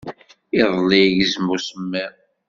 Iḍelli 0.61 1.01
igezzem 1.05 1.47
usemmiḍ. 1.55 2.13